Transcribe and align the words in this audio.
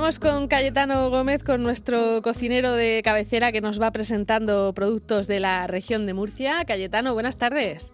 Vamos 0.00 0.20
con 0.20 0.46
Cayetano 0.46 1.10
Gómez, 1.10 1.42
con 1.42 1.64
nuestro 1.64 2.22
cocinero 2.22 2.72
de 2.74 3.02
cabecera 3.02 3.50
que 3.50 3.60
nos 3.60 3.82
va 3.82 3.90
presentando 3.90 4.72
productos 4.72 5.26
de 5.26 5.40
la 5.40 5.66
región 5.66 6.06
de 6.06 6.14
Murcia. 6.14 6.64
Cayetano, 6.64 7.14
buenas 7.14 7.36
tardes. 7.36 7.92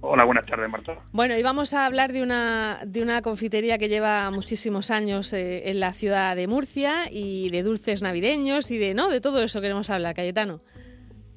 Hola, 0.00 0.24
buenas 0.24 0.46
tardes, 0.46 0.70
Marta. 0.70 0.98
Bueno, 1.12 1.36
y 1.36 1.42
vamos 1.42 1.74
a 1.74 1.84
hablar 1.84 2.12
de 2.12 2.22
una, 2.22 2.78
de 2.86 3.02
una 3.02 3.20
confitería 3.20 3.76
que 3.76 3.90
lleva 3.90 4.30
muchísimos 4.30 4.90
años 4.90 5.34
eh, 5.34 5.68
en 5.68 5.80
la 5.80 5.92
ciudad 5.92 6.34
de 6.34 6.46
Murcia 6.46 7.10
y 7.12 7.50
de 7.50 7.62
dulces 7.62 8.00
navideños 8.00 8.70
y 8.70 8.78
de, 8.78 8.94
¿no? 8.94 9.10
De 9.10 9.20
todo 9.20 9.42
eso 9.42 9.60
queremos 9.60 9.90
hablar, 9.90 10.14
Cayetano. 10.14 10.62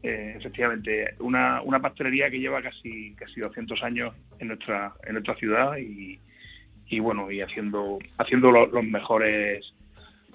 Eh, 0.03 0.35
efectivamente, 0.38 1.16
una, 1.20 1.62
una 1.63 1.81
pastelería 1.81 2.31
que 2.31 2.39
lleva 2.39 2.62
casi 2.62 3.13
casi 3.16 3.41
200 3.41 3.84
años 3.84 4.16
en 4.39 4.48
nuestra 4.48 4.94
en 5.05 5.16
nuestra 5.16 5.35
ciudad 5.35 5.76
y, 5.76 6.17
y 6.85 6.99
bueno 7.02 7.30
y 7.30 7.41
haciendo 7.41 7.99
haciendo 8.17 8.52
los 8.52 8.84
mejores 8.85 9.66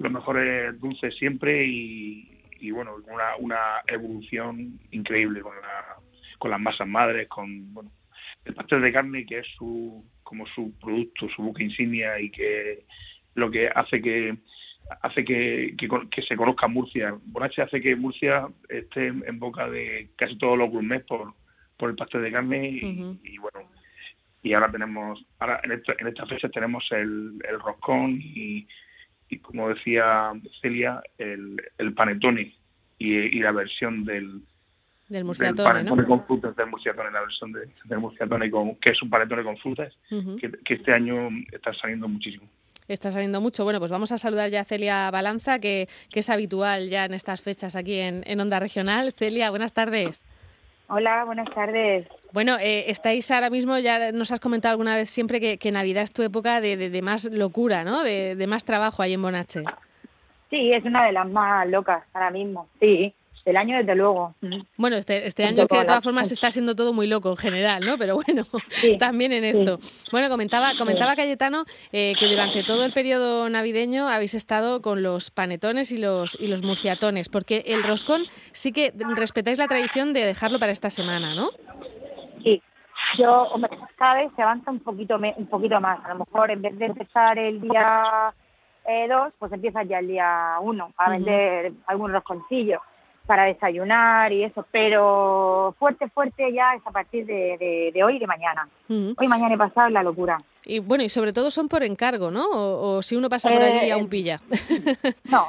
los 0.03 0.13
mejores 0.13 0.79
dulces 0.81 1.15
siempre 1.17 1.65
y, 1.65 2.41
y 2.61 2.71
bueno 2.71 2.97
una, 3.07 3.37
una 3.39 3.59
evolución 3.87 4.79
increíble 4.91 5.41
con 5.41 5.55
la, 5.57 5.97
con 6.39 6.51
las 6.51 6.61
masas 6.61 6.89
madres 6.89 7.29
con 7.29 7.73
bueno 7.73 7.91
el 8.45 8.55
pastel 8.55 8.83
de 8.83 8.93
carne 8.93 9.27
que 9.27 9.39
es 9.39 9.47
su 9.57 10.05
como 10.23 10.47
su 10.47 10.73
producto 10.79 11.29
su 11.35 11.43
buque 11.43 11.65
insignia 11.65 12.19
y 12.21 12.31
que 12.31 12.85
lo 13.35 13.51
que 13.51 13.69
hace 13.69 14.01
que 14.01 14.37
hace 15.01 15.25
que, 15.25 15.75
que, 16.11 16.23
se 16.23 16.37
conozca 16.37 16.69
Murcia. 16.69 17.17
Bonache 17.25 17.63
hace 17.63 17.81
que 17.81 17.97
Murcia 17.97 18.49
esté 18.69 19.07
en 19.07 19.39
boca 19.39 19.69
de 19.69 20.11
casi 20.17 20.37
todos 20.37 20.59
los 20.59 20.71
gourmets 20.71 21.07
por, 21.07 21.33
por 21.77 21.91
el 21.91 21.97
pastel 21.97 22.23
de 22.23 22.33
carne 22.33 22.69
y, 22.69 23.39
bueno, 23.39 23.71
y 24.43 24.53
ahora 24.53 24.71
tenemos, 24.71 25.25
ahora 25.39 25.61
en, 25.65 25.73
esta, 25.73 25.95
en 25.99 26.09
estas 26.09 26.29
fechas 26.29 26.51
tenemos 26.51 26.85
el, 26.91 27.41
el 27.49 27.61
roscón 27.61 28.21
y, 28.21 28.67
y, 29.33 29.39
como 29.39 29.71
decía 29.71 30.31
Celia, 30.61 31.03
el, 31.17 31.57
el 31.79 31.95
panetone 31.95 32.55
y, 32.99 33.15
y 33.15 33.41
la 33.41 33.53
versión 33.53 34.05
del, 34.05 34.43
del 35.09 35.25
murciatone, 35.25 35.85
¿no? 35.85 36.05
con 36.07 36.27
frutas 36.27 36.55
del 36.55 36.67
murciatone, 36.67 37.11
la 37.11 37.23
versión 37.23 37.53
de, 37.53 37.69
del 37.85 37.99
murciatone 37.99 38.51
con, 38.51 38.77
que 38.77 38.93
es 38.93 39.03
un 39.03 39.09
panetone 39.09 39.43
con 39.43 39.57
frutas, 39.57 39.93
que, 40.09 40.53
que, 40.65 40.75
este 40.75 40.93
año 40.93 41.31
está 41.51 41.73
saliendo 41.75 42.09
muchísimo. 42.09 42.47
Está 42.89 43.11
saliendo 43.11 43.41
mucho. 43.41 43.65
Bueno, 43.65 43.79
pues 43.79 43.91
vamos 43.91 44.13
a 44.13 44.19
saludar 44.19 44.51
ya 44.51 44.61
a 44.61 44.65
Celia 44.65 45.11
Balanza, 45.11 45.61
que, 45.61 45.89
que 46.11 46.21
es 46.21 46.29
habitual 46.29 46.91
ya 46.91 47.07
en 47.07 47.15
estas 47.15 47.41
fechas 47.41 47.75
aquí 47.75 47.95
en, 47.95 48.23
en 48.27 48.41
Onda 48.41 48.61
Regional. 48.61 49.13
Celia, 49.13 49.49
buenas 49.49 49.73
tardes. 49.73 50.25
Hola, 50.95 51.25
buenas 51.25 51.49
tardes. 51.55 52.07
Bueno, 52.33 52.59
eh, 52.61 52.91
estáis 52.91 53.31
ahora 53.31 53.49
mismo, 53.49 53.79
ya 53.79 54.13
nos 54.13 54.31
has 54.31 54.41
comentado 54.41 54.73
alguna 54.73 54.95
vez 54.95 55.09
siempre 55.09 55.41
que, 55.41 55.57
que 55.57 55.73
Navidad 55.73 56.03
es 56.03 56.13
tu 56.13 56.23
época 56.23 56.61
de, 56.61 56.77
de, 56.77 56.91
de 56.91 57.01
más 57.01 57.25
locura, 57.33 57.83
¿no? 57.83 58.03
De, 58.03 58.37
de, 58.37 58.47
más 58.47 58.67
trabajo 58.67 59.01
ahí 59.03 59.15
en 59.15 59.23
Bonache. 59.23 59.65
Sí, 60.51 60.71
es 60.71 60.85
una 60.85 61.07
de 61.07 61.13
las 61.13 61.27
más 61.31 61.67
locas 61.67 62.05
ahora 62.13 62.31
mismo, 62.31 62.69
sí 62.79 63.15
el 63.45 63.57
año 63.57 63.77
desde 63.77 63.95
luego. 63.95 64.35
Bueno, 64.77 64.97
este, 64.97 65.27
este 65.27 65.45
año 65.45 65.67
que 65.67 65.79
de 65.79 65.85
todas 65.85 66.05
formas 66.05 66.31
está 66.31 66.51
siendo 66.51 66.77
todo 66.77 66.93
muy 66.93 67.07
loco 67.07 67.31
en 67.31 67.37
general, 67.37 67.85
¿no? 67.85 67.99
Pero 67.99 68.15
bueno, 68.15 68.43
también 68.99 69.33
en 69.33 69.45
esto. 69.45 69.79
Bueno, 70.11 70.29
comentaba, 70.29 70.73
comentaba 70.79 71.17
Cayetano 71.17 71.65
eh, 71.93 72.15
que 72.19 72.29
durante 72.29 72.63
todo 72.63 72.85
el 72.85 72.93
periodo 72.93 73.49
navideño 73.49 74.09
habéis 74.09 74.35
estado 74.35 74.81
con 74.81 75.03
los 75.03 75.31
panetones 75.31 75.91
y 75.93 75.99
los 75.99 76.37
y 76.41 76.47
los 76.47 76.63
murciatones, 76.63 77.29
porque 77.29 77.65
el 77.67 77.83
roscón 77.83 78.23
sí 78.53 78.73
que 78.73 78.93
respetáis 79.17 79.59
la 79.59 79.67
tradición 79.67 80.13
de 80.13 80.25
dejarlo 80.25 80.59
para 80.59 80.73
esta 80.73 80.91
semana, 80.91 81.35
¿no? 81.35 81.51
Sí. 82.43 82.63
Yo, 83.19 83.43
hombre, 83.49 83.71
cada 83.97 84.15
vez 84.15 84.33
se 84.37 84.43
avanza 84.43 84.71
un 84.71 84.79
poquito 84.79 85.17
un 85.17 85.47
poquito 85.47 85.81
más. 85.81 85.99
A 86.05 86.15
lo 86.15 86.21
mejor 86.21 86.51
en 86.51 86.63
vez 86.63 86.79
de 86.79 86.87
empezar 86.87 87.39
el 87.39 87.61
día 87.61 88.33
2, 88.87 88.89
eh, 88.89 89.33
pues 89.39 89.53
empieza 89.53 89.83
ya 89.83 89.99
el 89.99 90.09
día 90.09 90.57
1 90.61 90.93
a 90.97 91.11
vender 91.11 91.73
algún 91.87 92.13
rosconcillo 92.13 92.81
para 93.27 93.45
desayunar 93.45 94.33
y 94.33 94.45
eso, 94.45 94.67
pero 94.71 95.75
fuerte, 95.79 96.09
fuerte 96.09 96.53
ya 96.53 96.75
es 96.75 96.87
a 96.87 96.91
partir 96.91 97.27
de, 97.27 97.91
de, 97.93 98.05
hoy 98.05 98.17
y 98.17 98.19
de 98.19 98.27
mañana. 98.27 98.69
Hoy, 98.89 99.29
mañana 99.29 99.55
y 99.55 99.59
pasado 99.59 99.89
es 99.89 99.93
la 99.93 100.03
locura. 100.03 100.39
Y 100.65 100.79
bueno, 100.79 101.03
y 101.03 101.09
sobre 101.09 101.33
todo 101.33 101.51
son 101.51 101.69
por 101.69 101.83
encargo, 101.83 102.31
¿no? 102.31 102.45
O, 102.51 103.03
si 103.03 103.17
uno 103.17 103.29
pasa 103.29 103.49
por 103.49 103.63
allí 103.63 103.89
eh, 103.89 103.93
aún 103.93 104.09
pilla. 104.09 104.41
No, 105.31 105.47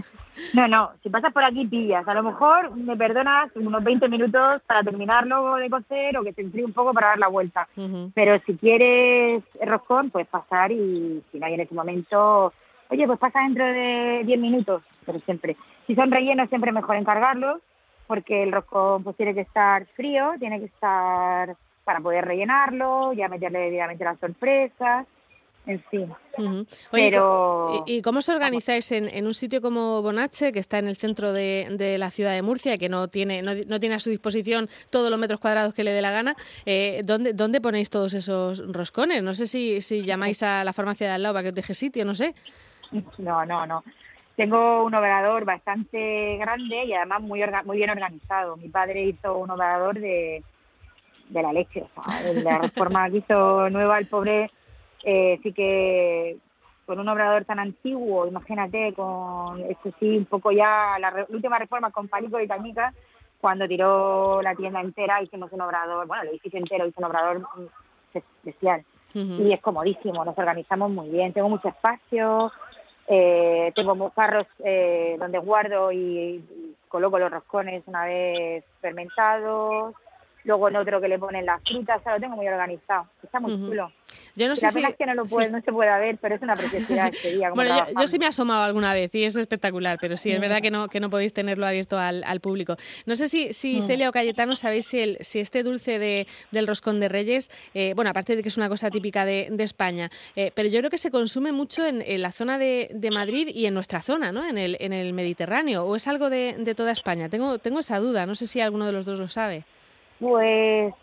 no, 0.54 0.68
no, 0.68 0.90
si 1.02 1.10
pasas 1.10 1.32
por 1.32 1.44
aquí 1.44 1.66
pillas. 1.66 2.06
A 2.08 2.14
lo 2.14 2.22
mejor 2.22 2.74
me 2.74 2.96
perdonas 2.96 3.50
unos 3.56 3.84
20 3.84 4.08
minutos 4.08 4.62
para 4.66 4.82
terminarlo 4.82 5.56
de 5.56 5.68
cocer 5.68 6.16
o 6.16 6.24
que 6.24 6.32
te 6.32 6.42
enfríe 6.42 6.64
un 6.64 6.72
poco 6.72 6.92
para 6.92 7.08
dar 7.08 7.18
la 7.18 7.28
vuelta. 7.28 7.68
Pero 8.14 8.40
si 8.46 8.56
quieres 8.56 9.42
roscón, 9.60 10.10
pues 10.10 10.26
pasar 10.26 10.72
y 10.72 11.22
si 11.30 11.38
no 11.38 11.46
hay 11.46 11.54
en 11.54 11.60
ese 11.60 11.74
momento, 11.74 12.52
oye, 12.88 13.06
pues 13.06 13.18
pasa 13.18 13.40
dentro 13.40 13.64
de 13.64 14.22
10 14.24 14.40
minutos, 14.40 14.82
pero 15.08 15.24
siempre. 15.24 15.56
Si 15.86 15.94
son 15.94 16.10
rellenos, 16.10 16.50
siempre 16.50 16.70
mejor 16.70 16.96
encargarlos, 16.96 17.60
porque 18.06 18.42
el 18.42 18.52
roscón 18.52 19.02
pues 19.02 19.16
tiene 19.16 19.34
que 19.34 19.40
estar 19.40 19.86
frío, 19.96 20.34
tiene 20.38 20.60
que 20.60 20.66
estar 20.66 21.56
para 21.84 22.00
poder 22.00 22.26
rellenarlo, 22.26 23.14
ya 23.14 23.28
meterle 23.28 23.60
debidamente 23.60 24.04
las 24.04 24.20
sorpresas, 24.20 25.06
en 25.68 25.82
fin. 25.90 26.14
Pero... 26.90 27.84
¿y, 27.86 28.00
cómo 28.00 28.20
os 28.20 28.28
organizáis 28.28 28.90
en, 28.92 29.08
en, 29.08 29.26
un 29.26 29.34
sitio 29.34 29.60
como 29.60 30.00
Bonache, 30.00 30.50
que 30.50 30.58
está 30.58 30.78
en 30.78 30.88
el 30.88 30.96
centro 30.96 31.32
de, 31.32 31.68
de 31.72 31.98
la 31.98 32.10
ciudad 32.10 32.32
de 32.32 32.40
Murcia, 32.40 32.78
que 32.78 32.88
no 32.88 33.08
tiene, 33.08 33.42
no, 33.42 33.52
no, 33.66 33.78
tiene 33.78 33.94
a 33.94 33.98
su 33.98 34.08
disposición 34.08 34.68
todos 34.90 35.10
los 35.10 35.18
metros 35.18 35.40
cuadrados 35.40 35.74
que 35.74 35.84
le 35.84 35.92
dé 35.92 36.00
la 36.00 36.10
gana? 36.10 36.36
Eh, 36.64 37.02
¿dónde, 37.04 37.34
¿Dónde 37.34 37.60
ponéis 37.60 37.90
todos 37.90 38.14
esos 38.14 38.62
roscones? 38.72 39.22
No 39.22 39.34
sé 39.34 39.46
si, 39.46 39.82
si 39.82 40.04
llamáis 40.04 40.42
a 40.42 40.64
la 40.64 40.72
farmacia 40.72 41.06
de 41.06 41.12
al 41.12 41.22
lado 41.22 41.34
para 41.34 41.42
que 41.42 41.48
os 41.50 41.54
deje 41.54 41.74
sitio, 41.74 42.04
no 42.06 42.14
sé. 42.14 42.34
No, 43.18 43.44
no, 43.44 43.66
no. 43.66 43.84
Tengo 44.38 44.84
un 44.84 44.94
operador 44.94 45.44
bastante 45.44 46.36
grande 46.36 46.84
y 46.84 46.92
además 46.94 47.22
muy 47.22 47.42
muy 47.64 47.76
bien 47.76 47.90
organizado. 47.90 48.56
Mi 48.56 48.68
padre 48.68 49.02
hizo 49.02 49.36
un 49.36 49.50
operador 49.50 49.98
de, 49.98 50.44
de 51.28 51.42
la 51.42 51.52
leche, 51.52 51.82
o 51.82 52.02
sea, 52.02 52.32
de 52.32 52.44
la 52.44 52.58
reforma 52.58 53.10
que 53.10 53.16
hizo 53.16 53.68
nueva 53.68 53.98
el 53.98 54.06
pobre, 54.06 54.48
eh, 55.02 55.40
sí 55.42 55.52
que 55.52 56.36
con 56.86 57.00
un 57.00 57.08
obrador 57.08 57.46
tan 57.46 57.58
antiguo, 57.58 58.28
imagínate, 58.28 58.94
con 58.94 59.60
esto 59.64 59.90
sí, 59.98 60.16
un 60.16 60.26
poco 60.26 60.52
ya 60.52 60.96
la, 61.00 61.26
última 61.30 61.58
reforma 61.58 61.90
con 61.90 62.06
Palico 62.06 62.38
y 62.38 62.46
Cañica, 62.46 62.94
cuando 63.40 63.66
tiró 63.66 64.40
la 64.40 64.54
tienda 64.54 64.80
entera 64.80 65.20
hicimos 65.20 65.50
un 65.50 65.62
obrador, 65.62 66.06
bueno, 66.06 66.22
el 66.22 66.28
edificio 66.28 66.60
entero 66.60 66.86
hizo 66.86 67.00
un 67.00 67.06
obrador 67.06 67.42
especial. 68.14 68.84
Y 69.14 69.52
es 69.52 69.60
comodísimo, 69.60 70.24
nos 70.24 70.38
organizamos 70.38 70.92
muy 70.92 71.08
bien, 71.08 71.32
tengo 71.32 71.48
mucho 71.48 71.66
espacio, 71.66 72.52
eh, 73.08 73.72
tengo 73.74 74.10
carros 74.10 74.46
eh, 74.64 75.16
donde 75.18 75.38
guardo 75.38 75.90
y, 75.92 76.44
coloco 76.88 77.18
los 77.18 77.30
roscones 77.30 77.82
una 77.86 78.06
vez 78.06 78.64
fermentados. 78.80 79.94
Luego 80.48 80.68
en 80.68 80.76
otro 80.76 80.98
que 80.98 81.08
le 81.08 81.18
ponen 81.18 81.44
las 81.44 81.60
frutas, 81.62 82.00
o 82.00 82.02
sea, 82.02 82.14
lo 82.14 82.20
tengo 82.20 82.34
muy 82.34 82.48
organizado. 82.48 83.06
Está 83.22 83.38
muy 83.38 83.54
chulo. 83.54 83.92
Yo 84.34 84.48
no 84.48 84.56
sé 84.56 84.64
la 84.64 84.70
si... 84.70 84.76
pena 84.76 84.88
es 84.88 84.96
que 84.96 85.04
no, 85.04 85.14
lo 85.14 85.26
puede, 85.26 85.50
no 85.50 85.60
se 85.60 85.70
puede 85.70 85.90
ver, 86.00 86.16
pero 86.16 86.36
es 86.36 86.40
una 86.40 86.56
preciosidad 86.56 87.08
este 87.12 87.34
día. 87.34 87.50
bueno, 87.50 87.76
yo, 87.76 88.00
yo, 88.00 88.06
sí 88.06 88.18
me 88.18 88.24
he 88.24 88.28
asomado 88.28 88.64
alguna 88.64 88.94
vez 88.94 89.14
y 89.14 89.24
es 89.24 89.36
espectacular, 89.36 89.98
pero 90.00 90.16
sí, 90.16 90.30
es 90.30 90.40
verdad 90.40 90.62
que 90.62 90.70
no, 90.70 90.88
que 90.88 91.00
no 91.00 91.10
podéis 91.10 91.34
tenerlo 91.34 91.66
abierto 91.66 91.98
al, 91.98 92.24
al 92.24 92.40
público. 92.40 92.76
No 93.04 93.14
sé 93.14 93.28
si, 93.28 93.52
si 93.52 93.82
Celia 93.82 94.08
o 94.08 94.12
Cayetano 94.12 94.56
sabéis 94.56 94.86
si, 94.86 95.00
el, 95.00 95.18
si 95.20 95.40
este 95.40 95.62
dulce 95.62 95.98
de, 95.98 96.26
del 96.50 96.66
roscón 96.66 96.98
de 96.98 97.10
Reyes, 97.10 97.50
eh, 97.74 97.92
bueno, 97.94 98.10
aparte 98.10 98.34
de 98.34 98.42
que 98.42 98.48
es 98.48 98.56
una 98.56 98.70
cosa 98.70 98.90
típica 98.90 99.26
de, 99.26 99.48
de 99.50 99.64
España, 99.64 100.08
eh, 100.34 100.50
pero 100.54 100.70
yo 100.70 100.78
creo 100.78 100.90
que 100.90 100.96
se 100.96 101.10
consume 101.10 101.52
mucho 101.52 101.84
en, 101.84 102.00
en 102.00 102.22
la 102.22 102.32
zona 102.32 102.56
de, 102.56 102.88
de, 102.94 103.10
Madrid 103.10 103.48
y 103.54 103.66
en 103.66 103.74
nuestra 103.74 104.00
zona, 104.00 104.32
¿no? 104.32 104.46
En 104.46 104.56
el, 104.56 104.78
en 104.80 104.94
el 104.94 105.12
Mediterráneo, 105.12 105.84
o 105.84 105.94
es 105.94 106.08
algo 106.08 106.30
de, 106.30 106.54
de 106.58 106.74
toda 106.74 106.92
España. 106.92 107.28
Tengo, 107.28 107.58
tengo 107.58 107.80
esa 107.80 107.98
duda, 107.98 108.24
no 108.24 108.34
sé 108.34 108.46
si 108.46 108.62
alguno 108.62 108.86
de 108.86 108.92
los 108.92 109.04
dos 109.04 109.18
lo 109.18 109.28
sabe. 109.28 109.64
Pues 110.18 110.94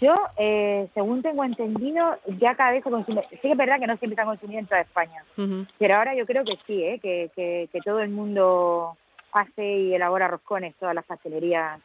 yo, 0.00 0.14
eh, 0.36 0.88
según 0.94 1.22
tengo 1.22 1.42
entendido, 1.42 2.18
ya 2.38 2.54
cada 2.54 2.72
vez 2.72 2.84
se 2.84 2.90
consume. 2.90 3.22
Sí 3.30 3.38
que 3.38 3.52
es 3.52 3.56
verdad 3.56 3.78
que 3.78 3.86
no 3.86 3.96
siempre 3.96 4.14
está 4.14 4.24
consumido 4.24 4.60
en 4.60 4.66
toda 4.66 4.82
España, 4.82 5.24
uh 5.36 5.42
-huh. 5.42 5.66
pero 5.78 5.96
ahora 5.96 6.14
yo 6.14 6.26
creo 6.26 6.44
que 6.44 6.58
sí, 6.66 6.82
¿eh? 6.82 6.98
que, 7.00 7.30
que, 7.34 7.68
que, 7.72 7.80
todo 7.80 8.00
el 8.00 8.10
mundo 8.10 8.96
hace 9.32 9.64
y 9.64 9.94
elabora 9.94 10.28
roscones, 10.28 10.74
todas 10.78 10.94
las 10.94 11.04
pastelerías 11.04 11.80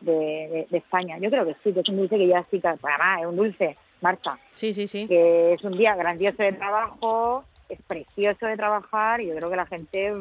de, 0.00 0.12
de, 0.12 0.66
de, 0.70 0.78
España. 0.78 1.18
Yo 1.18 1.30
creo 1.30 1.46
que 1.46 1.56
sí, 1.64 1.72
que 1.72 1.80
es 1.80 1.88
un 1.88 1.96
dulce 1.96 2.18
que 2.18 2.26
ya 2.26 2.44
sí, 2.50 2.60
que, 2.60 2.68
además 2.68 3.20
es 3.20 3.26
un 3.26 3.36
dulce, 3.36 3.76
Marta. 4.02 4.38
Sí, 4.50 4.72
sí, 4.72 4.86
sí. 4.86 5.06
Que 5.08 5.54
es 5.54 5.64
un 5.64 5.76
día 5.78 5.94
grandioso 5.94 6.42
de 6.42 6.52
trabajo, 6.52 7.44
es 7.70 7.80
precioso 7.82 8.46
de 8.46 8.56
trabajar 8.56 9.20
y 9.22 9.28
yo 9.28 9.36
creo 9.36 9.50
que 9.50 9.56
la 9.56 9.66
gente 9.66 10.12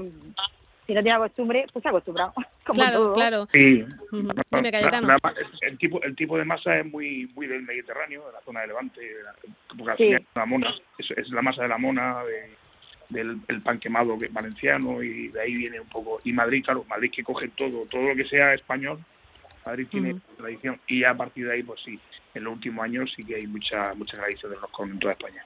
si 0.90 0.96
no 0.96 1.04
tiene 1.04 1.20
costumbre, 1.20 1.66
pues 1.72 1.84
se 1.84 1.88
ha 1.88 1.92
acostumbrado. 1.92 2.34
Como 2.66 2.82
claro, 2.82 2.98
todo. 2.98 3.14
claro. 3.14 3.48
Sí. 3.52 3.86
Uh 4.12 4.18
-huh. 4.18 4.44
Dime, 4.52 4.72
Cayetano. 4.72 5.08
La, 5.08 5.20
la, 5.22 5.34
el, 5.62 5.78
tipo, 5.78 6.02
el 6.02 6.16
tipo 6.16 6.36
de 6.36 6.46
masa 6.46 6.80
es 6.80 6.86
muy 6.86 7.30
muy 7.36 7.46
del 7.46 7.62
Mediterráneo, 7.62 8.26
de 8.26 8.34
la 8.34 8.42
zona 8.42 8.62
de 8.62 8.68
Levante, 8.68 9.02
porque 9.78 9.98
sí. 9.98 10.14
es 10.14 10.22
la 10.34 10.46
mona, 10.48 10.74
es, 10.98 11.12
es, 11.16 11.30
la 11.30 11.44
masa 11.44 11.62
de 11.62 11.68
la 11.68 11.78
mona, 11.78 12.24
de, 12.24 12.50
del 13.10 13.38
el 13.48 13.62
pan 13.62 13.80
quemado 13.80 14.18
que 14.18 14.30
valenciano, 14.30 15.04
y 15.04 15.28
de 15.28 15.42
ahí 15.42 15.54
viene 15.54 15.80
un 15.80 15.90
poco. 15.90 16.22
Y 16.24 16.34
Madrid, 16.34 16.64
claro, 16.66 16.84
Madrid 16.90 17.12
que 17.16 17.24
coge 17.24 17.50
todo, 17.50 17.86
todo 17.86 18.02
lo 18.02 18.16
que 18.16 18.26
sea 18.26 18.56
español, 18.56 18.98
Madrid 19.66 19.88
tiene 19.92 20.14
uh 20.14 20.18
-huh. 20.18 20.38
tradición, 20.38 20.80
y 20.88 21.04
a 21.04 21.14
partir 21.14 21.46
de 21.46 21.54
ahí, 21.54 21.64
pues 21.64 21.80
sí, 21.86 22.00
en 22.34 22.44
los 22.46 22.54
últimos 22.54 22.84
años 22.84 23.14
sí 23.16 23.24
que 23.24 23.36
hay 23.36 23.46
mucha 23.46 23.94
mucha 23.94 24.18
tradición 24.18 24.52
de 24.52 24.58
roscón 24.58 24.90
en 24.90 25.00
toda 25.00 25.14
España. 25.14 25.46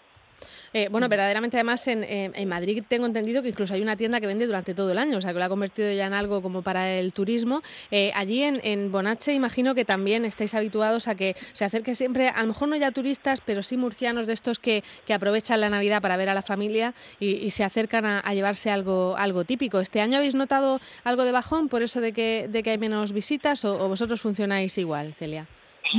Eh, 0.73 0.87
bueno, 0.89 1.07
verdaderamente 1.09 1.57
además 1.57 1.87
en, 1.87 2.03
en, 2.03 2.47
Madrid 2.47 2.83
tengo 2.87 3.05
entendido 3.05 3.41
que 3.41 3.49
incluso 3.49 3.73
hay 3.73 3.81
una 3.81 3.95
tienda 3.95 4.19
que 4.19 4.27
vende 4.27 4.45
durante 4.45 4.73
todo 4.73 4.91
el 4.91 4.97
año, 4.97 5.17
o 5.17 5.21
sea 5.21 5.33
que 5.33 5.39
lo 5.39 5.45
ha 5.45 5.49
convertido 5.49 5.91
ya 5.91 6.07
en 6.07 6.13
algo 6.13 6.41
como 6.41 6.61
para 6.61 6.91
el 6.91 7.13
turismo. 7.13 7.61
Eh, 7.91 8.11
allí 8.15 8.43
en, 8.43 8.59
en, 8.63 8.91
Bonache 8.91 9.33
imagino 9.33 9.75
que 9.75 9.85
también 9.85 10.25
estáis 10.25 10.53
habituados 10.53 11.07
a 11.07 11.15
que 11.15 11.35
se 11.53 11.65
acerque 11.65 11.95
siempre, 11.95 12.29
a 12.29 12.41
lo 12.41 12.47
mejor 12.47 12.67
no 12.67 12.75
ya 12.75 12.91
turistas, 12.91 13.41
pero 13.41 13.63
sí 13.63 13.77
murcianos 13.77 14.27
de 14.27 14.33
estos 14.33 14.59
que, 14.59 14.83
que 15.05 15.13
aprovechan 15.13 15.61
la 15.61 15.69
Navidad 15.69 16.01
para 16.01 16.17
ver 16.17 16.29
a 16.29 16.33
la 16.33 16.41
familia 16.41 16.93
y, 17.19 17.51
se 17.53 17.63
acercan 17.63 18.05
a, 18.05 18.33
llevarse 18.33 18.71
algo, 18.71 19.15
algo 19.17 19.43
típico. 19.43 19.79
¿Este 19.79 20.01
año 20.01 20.17
habéis 20.17 20.33
notado 20.33 20.79
algo 21.03 21.23
de 21.23 21.31
bajón 21.31 21.69
por 21.69 21.83
eso 21.83 22.01
de 22.01 22.11
que, 22.11 22.47
de 22.49 22.63
que 22.63 22.71
hay 22.71 22.77
menos 22.79 23.11
visitas 23.11 23.63
o, 23.63 23.85
o 23.85 23.87
vosotros 23.87 24.21
funcionáis 24.21 24.77
igual, 24.77 25.13
Celia? 25.13 25.45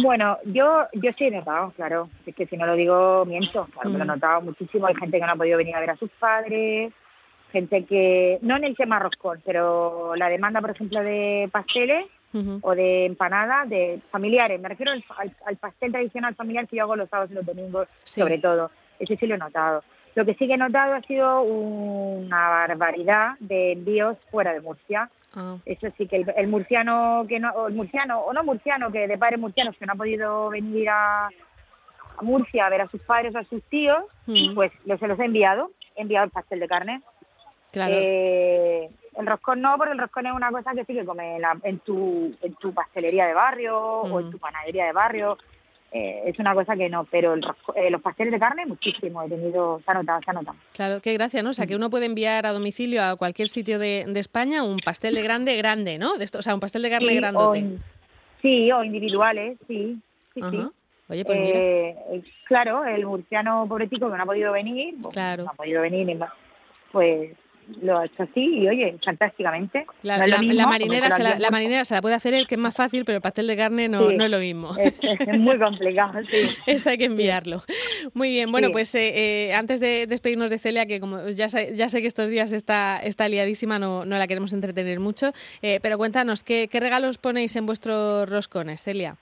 Bueno, 0.03 0.39
yo 0.47 0.87
yo 0.93 1.11
sí 1.17 1.25
he 1.25 1.31
notado, 1.31 1.73
claro. 1.77 2.09
Es 2.27 2.35
que 2.35 2.47
si 2.47 2.57
no 2.57 2.67
lo 2.67 2.75
digo, 2.75 3.25
miento. 3.27 3.67
Claro, 3.73 3.91
me 3.91 3.99
lo 3.99 4.05
he 4.05 4.07
mm. 4.07 4.11
notado 4.11 4.41
muchísimo. 4.41 4.87
Hay 4.87 4.95
gente 4.95 5.19
que 5.19 5.27
no 5.27 5.33
ha 5.33 5.37
podido 5.37 5.59
venir 5.59 5.77
a 5.77 5.81
ver 5.81 5.91
a 5.91 5.97
sus 5.97 6.11
padres, 6.13 6.93
gente 7.53 7.85
que, 7.85 8.39
no 8.43 8.57
en 8.57 8.65
el 8.65 8.77
tema 8.77 8.99
roscón, 8.99 9.41
pero 9.45 10.17
la 10.17 10.29
demanda, 10.29 10.61
por 10.61 10.71
ejemplo, 10.71 11.01
de 11.03 11.49
pasteles 11.53 12.07
o 12.63 12.75
de 12.75 13.07
empanadas, 13.07 13.69
de 13.69 14.01
familiares. 14.11 14.61
Me 14.61 14.69
refiero 14.69 14.91
al, 14.91 15.57
pastel 15.57 15.93
tradicional 15.93 16.35
familiar 16.35 16.67
que 16.67 16.77
yo 16.77 16.83
hago 16.83 16.97
los 16.97 17.09
sábados 17.09 17.31
y 17.31 17.35
los 17.35 17.47
domingos, 17.47 17.87
sobre 18.03 18.39
todo. 18.39 18.73
Ese 18.99 19.17
sí 19.17 19.27
lo 19.29 19.37
he 19.37 19.39
notado. 19.39 19.85
Lo 20.15 20.25
que 20.25 20.35
sí 20.35 20.47
que 20.47 20.55
he 20.55 20.59
notado 20.59 20.95
ha 20.95 21.03
sido 21.03 21.43
una 21.43 22.49
barbaridad 22.49 23.37
de 23.41 23.73
envíos 23.73 24.17
fuera 24.31 24.53
de 24.53 24.61
Murcia. 24.61 25.11
Ah. 25.35 25.57
Eso 25.67 25.89
sí 25.99 26.07
que 26.07 26.25
el, 26.37 26.47
murciano 26.47 27.25
que 27.29 27.41
no, 27.41 27.51
o 27.51 27.67
el 27.67 27.75
murciano 27.75 28.21
o 28.21 28.33
no 28.33 28.45
murciano 28.45 28.93
que 28.93 29.09
de 29.09 29.19
padres 29.19 29.41
murcianos 29.41 29.77
que 29.77 29.87
no 29.87 29.95
ha 29.95 29.97
podido 29.97 30.51
venir 30.51 30.89
a, 30.89 31.29
Murcia 32.21 32.67
a 32.67 32.71
ver 32.71 32.83
a 32.83 32.89
sus 32.89 33.01
padres 33.03 33.35
o 33.35 33.39
a 33.39 33.45
sus 33.45 33.61
tíos, 33.65 34.05
mm. 34.27 34.55
pues 34.55 34.71
se 34.87 35.09
los 35.09 35.19
he 35.19 35.25
enviado. 35.25 35.73
He 35.97 36.03
enviado 36.03 36.27
el 36.27 36.31
pastel 36.31 36.61
de 36.61 36.69
carne. 36.69 37.03
Claro. 37.73 37.93
Eh, 37.97 38.89
el 39.17 39.27
roscón 39.27 39.61
no, 39.61 39.77
porque 39.77 39.93
el 39.93 39.99
roscón 39.99 40.27
es 40.27 40.33
una 40.33 40.53
cosa 40.53 40.75
que 40.75 40.85
sí 40.85 40.95
que 40.95 41.05
come 41.05 41.41
en, 41.65 41.79
tu, 41.81 42.33
en 42.41 42.55
tu 42.55 42.73
pastelería 42.73 43.27
de 43.27 43.35
barrio 43.35 43.77
o 43.77 44.21
en 44.21 44.29
mm. 44.29 44.31
tu 44.31 44.39
panadería 44.39 44.87
de 44.87 44.93
barrio 44.93 45.37
eh, 45.97 46.23
es 46.27 46.37
una 46.41 46.55
cosa 46.55 46.75
que 46.75 46.89
no, 46.89 47.05
pero 47.05 47.37
eh, 47.37 47.89
los 47.89 48.03
pasteles 48.03 48.33
de 48.33 48.41
carne 48.41 48.67
muchísimo, 48.67 49.23
he 49.23 49.29
tenido, 49.29 49.81
se 49.85 49.93
ha 49.93 49.95
notado, 49.95 50.21
se 50.25 50.31
ha 50.33 50.35
notado. 50.35 50.59
Claro, 50.73 51.01
qué 51.01 51.13
gracia, 51.13 51.41
¿no? 51.41 51.51
O 51.51 51.53
sea, 51.53 51.69
que 51.69 51.77
uno 51.77 51.89
puede 51.89 52.07
enviar 52.07 52.47
a 52.47 52.53
domicilio 52.53 53.01
a 53.05 53.15
cualquier 53.15 53.47
sitio 53.47 53.79
de, 53.79 54.01
España 54.17 54.65
un 54.65 54.79
pastel 54.79 55.15
de 55.15 55.23
grande, 55.23 55.57
grande, 55.57 55.97
¿no? 55.99 56.17
De 56.17 56.25
esto, 56.25 56.41
o 56.41 56.43
sea, 56.43 56.53
un 56.53 56.59
pastel 56.59 56.83
de 56.83 56.91
carne 56.91 57.15
grandote. 57.15 57.79
sí, 58.43 58.73
o 58.73 58.83
individuales, 58.83 59.57
sí, 59.69 59.95
sí, 60.35 60.41
sí. 60.51 60.59
Oye, 61.11 61.25
pues 61.25 61.39
mira. 61.39 61.61
Eh, 61.61 62.23
claro, 62.49 62.85
el 62.85 63.07
murciano 63.07 63.65
pobretico 63.69 64.11
que 64.11 64.17
no 64.17 64.23
ha 64.25 64.27
podido 64.27 64.53
venir, 64.53 64.97
pues, 65.01 65.15
claro. 65.15 65.45
no 65.45 65.51
ha 65.51 65.55
podido 65.55 65.81
venir, 65.81 66.19
pues 66.91 67.31
lo 67.81 67.99
ha 67.99 68.07
hecho 68.07 68.23
así 68.23 68.41
y 68.41 68.69
oye, 68.69 68.97
fantásticamente. 69.05 69.87
La, 70.03 70.19
marinera, 70.67 71.11
se 71.11 71.23
la, 71.23 71.51
marinera 71.51 71.85
se 71.85 71.95
la 71.95 72.03
puede 72.03 72.15
hacer 72.15 72.35
el 72.35 72.47
que 72.47 72.55
es 72.55 72.61
más 72.61 72.75
fácil, 72.75 73.05
pero 73.05 73.17
el 73.17 73.23
pastel 73.23 73.47
de 73.47 73.57
carne 73.57 73.89
no, 73.89 74.11
no 74.11 74.25
es 74.25 74.31
lo 74.31 74.39
mismo. 74.39 74.71
Es, 74.77 75.39
muy 75.39 75.59
complicado, 75.59 76.21
sí. 76.29 76.49
Eso 76.67 76.91
hay 76.91 76.99
que 76.99 77.05
enviarlo. 77.05 77.63
Muy 78.13 78.29
bien, 78.29 78.53
bueno, 78.53 78.71
pues 78.71 78.95
eh, 78.95 79.49
eh, 79.49 79.55
antes 79.55 79.81
de 79.81 80.07
despedirnos 80.07 80.51
de 80.51 80.59
Celia, 80.59 80.87
que 80.87 81.01
como 81.01 81.29
ya 81.29 81.49
sé, 81.49 81.75
ya 81.77 81.89
sé 81.89 82.01
que 82.01 82.07
estos 82.07 82.29
días 82.29 82.53
está, 82.53 82.99
está 82.99 83.29
liadísima, 83.29 83.79
no, 83.79 84.05
no 84.05 84.17
la 84.17 84.27
queremos 84.27 84.53
entretener 84.53 85.01
mucho, 85.01 85.33
eh, 85.63 85.81
pero 85.83 85.99
cuéntanos, 85.99 86.45
¿qué, 86.45 86.69
¿qué 86.69 86.81
regalos 86.81 87.19
ponéis 87.19 87.57
en 87.57 87.67
vuestros 87.67 88.29
roscones, 88.29 88.83
Celia? 88.83 89.17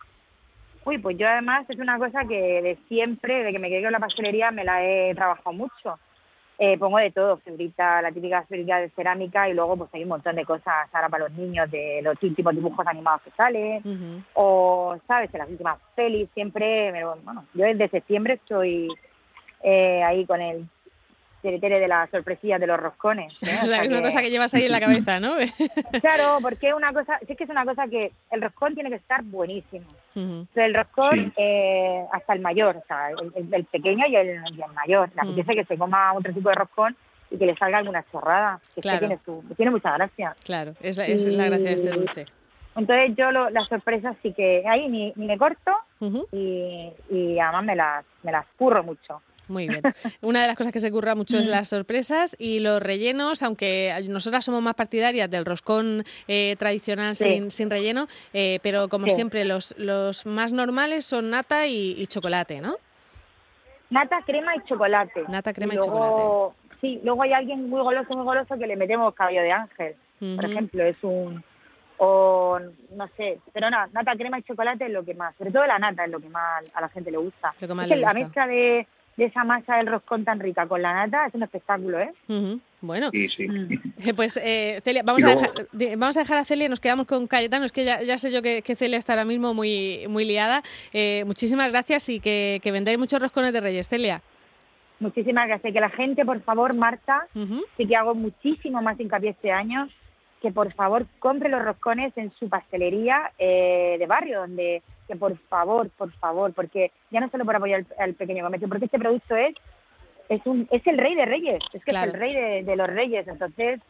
Uy, 0.85 0.99
pues 0.99 1.17
yo 1.17 1.29
además 1.29 1.65
es 1.69 1.79
una 1.79 1.97
cosa 1.97 2.23
que 2.29 2.61
de 2.63 2.77
siempre, 2.89 3.45
de 3.45 3.53
que 3.53 3.59
me 3.61 3.69
quedé 3.69 3.83
con 3.83 3.93
la 3.93 4.01
pastelería, 4.01 4.51
me 4.51 4.65
la 4.65 4.85
he 4.85 5.15
trabajado 5.15 5.53
mucho 5.53 5.99
eh, 6.65 6.79
pongo 6.79 6.99
de 6.99 7.11
todo, 7.11 7.39
figurita, 7.39 8.01
la 8.01 8.13
típica 8.13 8.45
figurita 8.45 8.79
de 8.79 8.89
cerámica 8.91 9.49
y 9.49 9.53
luego 9.53 9.77
pues 9.77 9.91
hay 9.95 10.05
un 10.05 10.11
montón 10.11 10.37
de 10.37 10.45
cosas 10.45 10.89
ahora 10.93 11.09
para 11.09 11.25
los 11.25 11.33
niños, 11.33 11.69
de 11.69 12.01
los 12.05 12.23
últimos 12.23 12.55
dibujos 12.55 12.87
animados 12.87 13.21
que 13.23 13.33
salen, 13.33 14.25
o, 14.35 14.97
¿sabes?, 15.09 15.35
en 15.35 15.41
las 15.41 15.51
últimas 15.51 15.81
pelis 15.97 16.29
siempre, 16.35 16.93
bueno, 17.25 17.45
yo 17.53 17.65
desde 17.65 17.89
septiembre 17.89 18.35
estoy 18.35 18.87
eh, 19.65 20.05
ahí 20.05 20.25
con 20.25 20.41
el 20.41 20.65
tere 21.43 21.81
de 21.81 21.89
la 21.89 22.07
sorpresilla 22.11 22.59
de 22.59 22.67
los 22.67 22.79
roscones. 22.79 23.33
¿eh? 23.43 23.59
O 23.63 23.67
sea, 23.67 23.83
es 23.83 23.89
una 23.89 24.03
cosa 24.03 24.23
que 24.23 24.31
llevas 24.31 24.55
ahí 24.55 24.65
en 24.65 24.73
la 24.73 24.81
cabeza, 24.87 25.21
¿no? 25.21 25.35
claro, 26.01 26.39
porque 26.41 26.69
es 26.69 26.75
una 26.75 26.93
cosa, 26.93 27.19
sí 27.27 27.35
que 27.37 27.45
es 27.45 27.51
una 27.51 27.65
cosa 27.65 27.87
que 27.89 28.13
el 28.31 28.43
roscón 28.43 28.75
tiene 28.75 28.91
que 28.91 28.97
estar 28.97 29.23
buenísimo. 29.25 29.87
el 30.15 30.75
roscón, 30.75 31.33
eh, 31.37 32.05
hasta 32.13 32.33
el 32.35 32.41
mayor, 32.41 32.77
o 32.77 32.85
sea, 32.87 33.11
el, 33.11 33.65
pequeño 33.65 34.07
y 34.09 34.17
el, 34.17 34.41
mayor. 34.75 35.11
La 35.15 35.25
gente 35.25 35.55
que 35.55 35.65
se 35.65 35.77
coma 35.77 36.13
otro 36.15 36.33
tipo 36.33 36.49
de 36.49 36.55
roscón 36.55 36.97
y 37.31 37.39
que 37.39 37.47
le 37.47 37.57
salga 37.57 37.79
alguna 37.79 38.05
chorrada, 38.11 38.61
que, 38.75 38.83
tiene, 38.83 39.19
tiene 39.57 39.71
mucha 39.71 39.93
gracia. 39.95 40.37
Claro, 40.45 40.75
esa, 40.81 41.07
es 41.07 41.27
la 41.27 41.47
gracia 41.47 41.69
de 41.71 41.75
este 41.75 41.91
dulce. 41.91 42.27
Entonces 42.75 43.15
yo 43.17 43.31
lo, 43.31 43.51
las 43.51 43.69
sorpresas 43.69 44.17
sí 44.23 44.33
que 44.33 44.65
ahí 44.67 44.89
ni, 44.89 45.13
ni 45.17 45.27
me 45.27 45.37
corto 45.37 45.73
y, 46.33 46.91
y 47.11 47.39
además 47.39 47.65
me 47.65 47.77
las, 47.77 48.05
me 48.23 48.33
las 48.33 48.47
curro 48.57 48.83
mucho. 48.83 49.21
Muy 49.49 49.69
bien. 49.69 49.83
Una 50.21 50.43
de 50.43 50.47
las 50.49 50.57
cosas 50.57 50.73
que 50.73 50.81
se 50.81 50.91
curra 50.91 51.15
mucho 51.15 51.39
es 51.39 51.47
las 51.47 51.69
sorpresas 51.69 52.37
y 52.39 52.61
los 52.61 52.83
rellenos, 52.83 53.43
aunque 53.43 53.93
nosotras 54.09 54.45
somos 54.45 54.63
más 54.63 54.75
partidarias 54.75 55.31
del 55.31 55.45
roscón 55.45 56.05
eh, 56.29 56.57
tradicional 56.59 57.17
sin, 57.17 57.51
sin, 57.51 57.71
relleno, 57.71 58.07
eh, 58.33 58.59
pero 58.63 58.89
como 58.89 59.09
siempre 59.09 59.45
los, 59.45 59.75
los 59.79 60.27
más 60.27 60.53
normales 60.53 61.05
son 61.05 61.31
nata 61.31 61.67
y, 61.67 62.07
chocolate, 62.07 62.61
¿no? 62.61 62.77
Nata, 63.91 64.23
crema 64.25 64.57
y 64.57 64.63
chocolate. 64.69 65.25
Nata, 65.29 65.53
crema 65.53 65.75
y, 65.75 65.79
chocolate. 65.79 66.57
Sí, 66.81 67.01
luego 67.05 67.23
hay 67.23 67.33
alguien 67.33 67.69
muy 67.69 67.81
goloso, 67.81 68.15
muy 68.15 68.25
goloso 68.25 68.59
que 68.59 68.67
le 68.67 68.77
metemos 68.77 69.15
cabello 69.15 69.43
de 69.43 69.53
ángel, 69.53 69.95
por 70.19 70.45
ejemplo, 70.45 70.85
es 70.85 70.97
un 71.03 71.45
o 72.05 72.59
no 72.97 73.09
sé, 73.17 73.39
pero 73.53 73.71
no, 73.71 73.87
nata, 73.93 74.17
crema 74.17 74.37
y 74.37 74.43
chocolate 74.43 74.87
es 74.87 74.91
lo 74.91 75.05
que 75.05 75.15
más, 75.15 75.37
sobre 75.37 75.53
todo 75.53 75.65
la 75.67 75.79
nata 75.79 76.05
es 76.05 76.11
lo 76.11 76.19
que 76.19 76.29
más 76.29 76.65
a 76.75 76.81
la 76.81 76.89
gente 76.89 77.13
le 77.13 77.19
gusta. 77.19 77.55
Lo 77.61 77.69
que 77.69 77.75
más 77.75 77.89
le 77.89 77.95
gusta. 77.95 78.13
La 78.13 78.25
mezcla 78.25 78.47
de 78.49 78.89
de 79.17 79.27
esa 79.27 79.45
masa 79.45 79.77
del 79.77 79.87
roscón 79.87 80.25
tan 80.25 80.41
rica 80.41 80.67
con 80.67 80.81
la 80.81 80.95
nata 80.95 81.27
es 81.27 81.35
un 81.35 81.43
espectáculo, 81.43 81.99
¿eh? 82.01 82.13
Bueno, 82.81 83.11
sí, 83.11 83.29
sí. 83.29 83.47
Eh, 84.05 84.15
pues 84.15 84.37
eh, 84.43 84.81
Celia, 84.83 85.03
vamos, 85.05 85.23
a 85.25 85.29
dejar, 85.29 85.51
vamos 85.97 86.17
a 86.17 86.21
dejar 86.21 86.39
a 86.39 86.45
Celia, 86.45 86.69
nos 86.69 86.81
quedamos 86.81 87.07
con 87.07 87.27
Cayetano, 87.27 87.65
es 87.65 87.73
que 87.73 87.85
ya, 87.85 88.03
ya 88.03 88.19
sé 88.19 88.33
yo 88.33 88.43
que, 88.43 88.63
Celia 88.75 88.99
está 88.99 89.13
ahora 89.13 89.25
mismo 89.25 89.55
muy, 89.55 90.07
muy 90.09 90.25
liada. 90.25 90.63
Eh, 90.93 91.23
muchísimas 91.27 91.71
gracias 91.71 92.09
y 92.09 92.21
que, 92.21 92.59
que 92.63 92.73
vendáis 92.73 92.99
muchos 92.99 93.21
roscones 93.21 93.53
de 93.53 93.61
Reyes, 93.61 93.89
Celia. 93.89 94.23
Muchísimas 94.99 95.47
gracias. 95.49 95.73
Que 95.73 95.81
la 95.81 95.91
gente, 95.91 96.25
por 96.25 96.41
favor, 96.43 96.75
Marta, 96.75 97.27
sí 97.77 97.87
que 97.87 97.97
hago 97.97 98.15
muchísimo 98.15 98.81
más 98.83 98.99
hincapié 98.99 99.31
este 99.31 99.51
año, 99.51 99.89
que 100.43 100.51
por 100.51 100.73
favor 100.75 101.07
compre 101.21 101.49
los 101.49 101.65
roscones 101.65 102.13
en 102.17 102.33
su 102.33 102.49
pastelería 102.49 103.31
eh, 103.39 103.97
de 103.99 104.07
barrio, 104.07 104.41
donde 104.41 104.83
que 105.07 105.15
por 105.15 105.39
favor, 105.49 105.89
por 105.91 106.13
favor, 106.15 106.53
porque 106.53 106.91
ya 107.11 107.21
no 107.21 107.31
solo 107.31 107.45
por 107.45 107.55
apoyar 107.55 107.87
al, 107.99 108.15
pequeño 108.15 108.43
comercio, 108.43 108.69
porque 108.69 108.87
este 108.87 108.99
producto 108.99 109.37
es 109.37 109.55
es 110.29 110.41
un 110.45 110.67
es 110.71 110.85
el 110.87 110.99
rey 110.99 111.15
de 111.15 111.27
reyes, 111.27 111.63
es 111.73 111.85
que 111.85 111.93
es 111.93 112.03
el 112.03 112.13
rey 112.13 112.63
de, 112.63 112.77
los 112.77 112.89
reyes, 112.89 113.27
entonces 113.29 113.81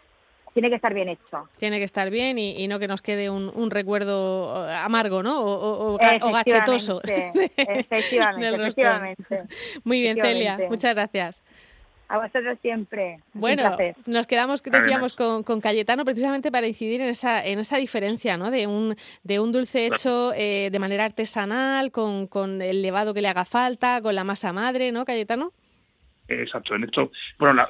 tiene 0.53 0.69
que 0.69 0.77
estar 0.77 0.93
bien 0.93 1.09
hecho. 1.09 1.49
Tiene 1.57 1.79
que 1.79 1.85
estar 1.85 2.11
bien 2.11 2.39
y, 2.39 2.69
no 2.69 2.79
que 2.79 2.89
nos 2.89 3.01
quede 3.01 3.31
un, 3.31 3.51
un 3.55 3.71
recuerdo 3.71 4.55
amargo, 4.69 5.23
¿no? 5.23 5.41
O, 5.41 5.95
o, 5.95 6.33
gachetoso. 6.33 7.01
Efectivamente, 7.57 8.55
efectivamente. 8.63 9.43
Muy 9.85 10.03
bien, 10.03 10.19
Celia, 10.21 10.59
muchas 10.69 10.95
gracias. 10.95 11.43
A 12.13 12.19
vosotros 12.19 12.59
siempre. 12.61 13.21
Bueno, 13.33 13.75
nos 14.05 14.27
quedamos, 14.27 14.63
decíamos, 14.63 15.15
con, 15.15 15.43
con, 15.45 15.63
Cayetano 15.63 16.05
precisamente 16.05 16.53
para 16.53 16.67
incidir 16.67 17.01
en 17.01 17.09
esa, 17.09 17.43
en 17.43 17.59
esa 17.59 17.79
diferencia, 17.79 18.37
¿no? 18.37 18.51
De 18.51 18.67
un, 18.67 18.95
de 19.25 19.41
un 19.41 19.51
dulce 19.51 19.87
hecho 19.87 20.35
eh, 20.35 20.69
de 20.71 20.79
manera 20.79 21.07
artesanal, 21.07 21.91
con, 21.91 22.27
con 22.27 22.61
el 22.61 22.83
levado 22.83 23.15
que 23.15 23.23
le 23.23 23.29
haga 23.29 23.47
falta, 23.47 24.03
con 24.03 24.15
la 24.15 24.25
masa 24.25 24.53
madre, 24.53 24.93
¿no, 24.93 25.07
Cayetano? 25.07 25.53
Exacto, 26.29 26.75
en 26.75 26.85
esto, 26.85 27.11
bueno, 27.39 27.67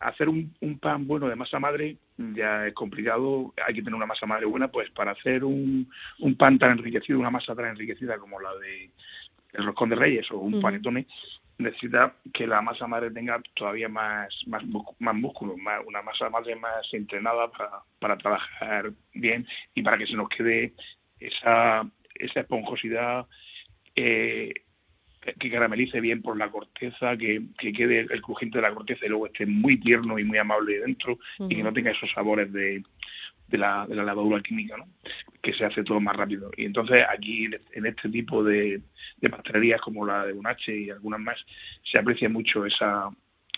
hacer 0.00 0.28
un, 0.28 0.52
pan 0.80 1.06
bueno 1.06 1.28
de 1.28 1.36
masa 1.36 1.60
madre 1.60 1.98
ya 2.16 2.66
es 2.66 2.74
complicado, 2.74 3.54
hay 3.64 3.74
que 3.74 3.82
tener 3.82 3.94
una 3.94 4.06
masa 4.06 4.26
madre 4.26 4.46
buena, 4.46 4.66
pues 4.66 4.90
para 4.90 5.12
hacer 5.12 5.44
un, 5.44 5.88
un 6.18 6.36
pan 6.36 6.58
tan 6.58 6.72
enriquecido, 6.72 7.20
una 7.20 7.30
masa 7.30 7.54
tan 7.54 7.66
enriquecida 7.66 8.18
como 8.18 8.40
la 8.40 8.52
de 8.56 8.90
el 9.52 9.64
roscón 9.64 9.88
de 9.88 9.96
reyes 9.96 10.30
o 10.30 10.38
un 10.38 10.60
panetone, 10.60 11.06
necesita 11.58 12.14
que 12.32 12.46
la 12.46 12.62
masa 12.62 12.86
madre 12.86 13.10
tenga 13.10 13.40
todavía 13.54 13.88
más 13.88 14.32
más, 14.46 14.62
más 14.98 15.14
músculo, 15.14 15.56
más, 15.56 15.80
una 15.86 16.02
masa 16.02 16.30
madre 16.30 16.54
más 16.56 16.86
entrenada 16.92 17.50
para, 17.50 17.70
para 17.98 18.16
trabajar 18.16 18.92
bien 19.14 19.46
y 19.74 19.82
para 19.82 19.98
que 19.98 20.06
se 20.06 20.14
nos 20.14 20.28
quede 20.28 20.72
esa, 21.18 21.84
esa 22.14 22.40
esponjosidad 22.40 23.26
eh, 23.96 24.52
que 25.38 25.50
caramelice 25.50 26.00
bien 26.00 26.22
por 26.22 26.38
la 26.38 26.48
corteza, 26.50 27.16
que, 27.16 27.42
que 27.58 27.72
quede 27.72 28.06
el 28.08 28.22
crujiente 28.22 28.58
de 28.58 28.62
la 28.62 28.74
corteza 28.74 29.04
y 29.04 29.08
luego 29.08 29.26
esté 29.26 29.44
muy 29.44 29.78
tierno 29.80 30.18
y 30.18 30.24
muy 30.24 30.38
amable 30.38 30.78
dentro 30.78 31.18
y 31.40 31.56
que 31.56 31.62
no 31.62 31.72
tenga 31.72 31.90
esos 31.90 32.10
sabores 32.12 32.52
de 32.52 32.82
de 33.48 33.58
la, 33.58 33.86
de 33.86 33.94
la 33.94 34.04
lavadura 34.04 34.42
química, 34.42 34.76
¿no? 34.76 34.86
que 35.42 35.52
se 35.54 35.64
hace 35.64 35.82
todo 35.82 36.00
más 36.00 36.16
rápido. 36.16 36.50
Y 36.56 36.64
entonces 36.66 37.04
aquí 37.08 37.48
en 37.72 37.86
este 37.86 38.08
tipo 38.10 38.44
de, 38.44 38.80
de 39.20 39.30
pastelerías 39.30 39.80
como 39.80 40.06
la 40.06 40.24
de 40.26 40.32
Bonache 40.32 40.76
y 40.76 40.90
algunas 40.90 41.20
más, 41.20 41.38
se 41.90 41.98
aprecia 41.98 42.28
mucho 42.28 42.64
esa, 42.66 43.08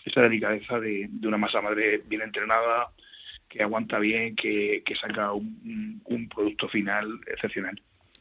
esa 0.05 0.23
delicadeza 0.23 0.81
de, 0.81 1.07
de 1.11 1.29
una 1.29 1.39
masa 1.39 1.61
madre 1.61 2.03
bien 2.07 2.23
entrenada, 2.23 2.89
que 3.49 3.63
aguanta 3.63 3.99
bien, 3.99 4.37
que, 4.37 4.83
que 4.85 4.95
saca 4.95 5.33
un, 5.33 6.01
un 6.05 6.29
producto 6.29 6.69
final 6.69 7.21
excepcional. 7.27 7.81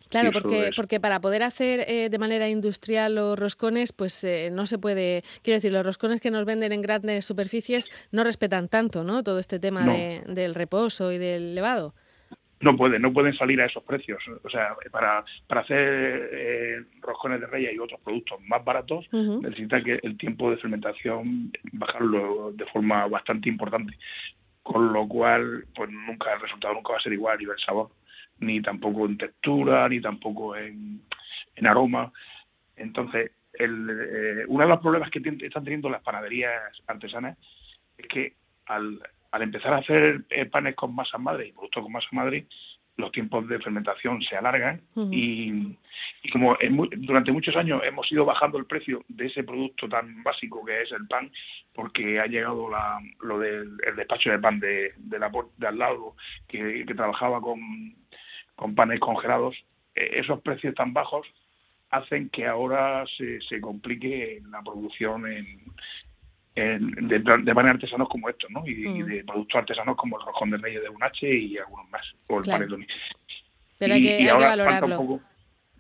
Claro, 0.10 0.32
porque, 0.32 0.72
porque 0.76 1.00
para 1.00 1.22
poder 1.22 1.44
hacer 1.44 1.82
eh, 1.88 2.10
de 2.10 2.18
manera 2.18 2.50
industrial 2.50 3.14
los 3.14 3.38
roscones, 3.38 3.94
pues 3.94 4.24
eh, 4.24 4.50
no 4.52 4.66
se 4.66 4.80
puede, 4.80 5.24
quiero 5.44 5.58
decir, 5.58 5.72
los 5.72 5.86
roscones 5.86 6.20
que 6.20 6.32
nos 6.32 6.46
venden 6.46 6.72
en 6.72 6.82
grandes 6.82 7.26
superficies 7.26 7.92
no 8.12 8.24
respetan 8.24 8.70
tanto, 8.70 9.04
¿no? 9.04 9.22
Todo 9.24 9.38
este 9.38 9.60
tema 9.60 9.86
de, 9.86 10.24
del 10.26 10.56
reposo 10.56 11.12
y 11.12 11.20
del 11.20 11.54
levado. 11.54 11.94
No 12.62 12.76
pueden, 12.76 13.02
no 13.02 13.14
pueden 13.14 13.34
salir 13.36 13.62
a 13.62 13.66
esos 13.66 13.84
precios. 13.84 14.22
O 14.44 14.50
sea, 14.50 14.76
para, 14.92 15.24
para 15.48 15.62
hacer 15.62 16.30
eh, 16.34 16.84
roscones 17.02 17.40
de 17.40 17.48
reyes 17.48 17.74
y 17.74 17.80
otros 17.80 18.02
productos 18.02 18.42
más 18.48 18.64
baratos, 18.66 19.08
necesita 19.14 19.82
que 19.82 20.00
el 20.04 20.18
tiempo 20.18 20.52
de 20.52 20.58
fermentación 20.58 21.52
bajarlo 21.72 22.52
de 22.54 22.66
forma 22.66 23.08
bastante 23.08 23.48
importante. 23.48 23.94
Con 24.62 24.92
lo 24.92 25.08
cual, 25.08 25.66
pues 25.74 25.90
nunca 25.90 26.34
el 26.34 26.42
resultado 26.42 26.74
nunca 26.74 26.92
va 26.92 27.00
a 27.00 27.02
ser 27.02 27.14
igual 27.14 27.42
y 27.42 27.46
el 27.46 27.58
sabor 27.66 27.90
ni 28.40 28.62
tampoco 28.62 29.06
en 29.06 29.18
textura, 29.18 29.88
ni 29.90 30.02
tampoco 30.02 30.56
en, 30.56 31.02
aroma. 31.66 32.12
Entonces, 32.76 33.32
el, 33.54 33.90
eh, 33.90 34.46
uno 34.48 34.64
de 34.64 34.70
los 34.70 34.80
problemas 34.80 35.10
que 35.12 35.20
están 35.20 35.64
teniendo 35.64 35.90
las 35.90 36.02
panaderías 36.02 36.62
artesanas 36.88 37.38
es 37.98 38.08
que 38.08 38.34
al, 38.66 39.02
al 39.32 39.42
empezar 39.42 39.74
a 39.74 39.78
hacer 39.78 40.24
eh, 40.30 40.46
panes 40.46 40.76
con 40.76 40.96
masa 40.96 41.18
madre 41.18 41.48
y 41.48 41.52
productos 41.52 41.84
con 41.84 41.92
masa 41.92 42.08
madre, 42.12 42.46
los 42.98 43.12
tiempos 43.14 43.48
de 43.48 43.60
fermentación 43.60 44.22
se 44.22 44.36
alargan 44.36 44.82
y, 45.10 45.78
como 46.34 46.58
durante 46.98 47.32
muchos 47.32 47.56
años 47.56 47.82
hemos 47.86 48.12
ido 48.12 48.26
bajando 48.26 48.58
el 48.58 48.66
precio 48.66 49.06
de 49.08 49.28
ese 49.28 49.46
producto 49.46 49.88
tan 49.88 50.22
básico 50.22 50.66
que 50.66 50.82
es 50.82 50.92
el 50.92 51.08
pan, 51.08 51.32
porque 51.74 52.20
ha 52.20 52.26
llegado 52.26 52.70
la, 52.70 53.00
lo 53.22 53.40
del 53.40 53.78
despacho 53.96 54.32
de 54.32 54.40
pan 54.40 54.60
de, 54.60 54.92
de, 54.98 55.18
la, 55.18 55.32
de 55.58 55.68
al 55.68 55.78
lado 55.78 56.16
que 56.50 56.84
trabajaba 56.94 57.40
con 57.40 57.60
con 58.60 58.76
panes 58.76 59.00
congelados, 59.00 59.56
eh, 59.96 60.20
esos 60.20 60.42
precios 60.42 60.76
tan 60.76 60.92
bajos 60.92 61.26
hacen 61.92 62.28
que 62.28 62.46
ahora 62.46 63.06
se, 63.18 63.40
se 63.40 63.62
complique 63.62 64.42
la 64.52 64.62
producción 64.62 65.26
en, 65.26 65.62
de, 66.60 67.54
panes 67.54 67.74
artesanos 67.76 68.10
como 68.10 68.30
estos, 68.30 68.50
¿no? 68.52 68.66
Y, 68.66 68.88
mm. 68.88 69.06
de 69.06 69.24
productos 69.24 69.60
artesanos 69.60 69.96
como 69.96 70.20
el 70.20 70.26
rojón 70.26 70.52
de 70.52 70.58
medio 70.58 70.82
de 70.82 70.90
un 70.90 71.02
H 71.02 71.28
y 71.28 71.58
algunos 71.58 71.90
más, 71.90 72.02
o 72.30 72.38
el 72.38 72.44
claro. 72.44 72.68
Pero 73.78 73.94
hay 73.94 74.02
que, 74.02 74.28
valorarlo. 74.28 74.66
Falta 74.66 74.86
un 75.00 75.08
poco, 75.08 75.22